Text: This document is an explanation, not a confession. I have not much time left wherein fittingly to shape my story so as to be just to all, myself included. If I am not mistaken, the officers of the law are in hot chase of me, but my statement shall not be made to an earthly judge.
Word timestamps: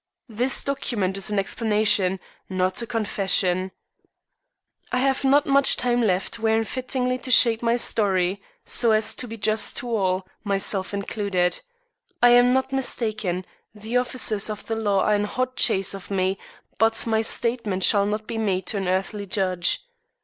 This 0.29 0.63
document 0.63 1.15
is 1.15 1.29
an 1.29 1.37
explanation, 1.37 2.19
not 2.49 2.81
a 2.81 2.87
confession. 2.87 3.69
I 4.91 4.97
have 4.97 5.23
not 5.23 5.45
much 5.45 5.77
time 5.77 6.01
left 6.01 6.39
wherein 6.39 6.63
fittingly 6.63 7.19
to 7.19 7.29
shape 7.29 7.61
my 7.61 7.75
story 7.75 8.41
so 8.65 8.93
as 8.93 9.13
to 9.13 9.27
be 9.27 9.37
just 9.37 9.77
to 9.77 9.95
all, 9.95 10.27
myself 10.43 10.91
included. 10.95 11.53
If 11.53 11.61
I 12.23 12.29
am 12.29 12.51
not 12.51 12.73
mistaken, 12.73 13.45
the 13.75 13.97
officers 13.97 14.49
of 14.49 14.65
the 14.65 14.75
law 14.75 15.01
are 15.03 15.13
in 15.13 15.25
hot 15.25 15.55
chase 15.55 15.93
of 15.93 16.09
me, 16.09 16.39
but 16.79 17.05
my 17.05 17.21
statement 17.21 17.83
shall 17.83 18.07
not 18.07 18.25
be 18.25 18.39
made 18.39 18.65
to 18.65 18.77
an 18.77 18.87
earthly 18.87 19.27
judge. 19.27 19.85